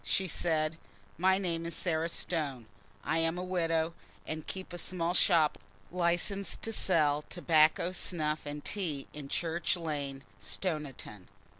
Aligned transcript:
She 0.03 0.27
said, 0.27 0.79
"My 1.19 1.37
name 1.37 1.63
is 1.63 1.75
Sarah 1.75 2.09
Stone. 2.09 2.65
I 3.03 3.19
am 3.19 3.37
a 3.37 3.43
widow, 3.43 3.93
and 4.25 4.47
keep 4.47 4.73
a 4.73 4.79
small 4.79 5.13
shop 5.13 5.59
licensed 5.91 6.63
to 6.63 6.73
sell 6.73 7.21
tobacco, 7.29 7.91
snuff, 7.91 8.47
and 8.47 8.65
tea 8.65 9.05
in 9.13 9.29
Church 9.29 9.77
Lane, 9.77 10.23
Stoniton. 10.41 11.27